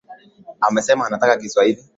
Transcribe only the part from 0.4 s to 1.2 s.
Amesema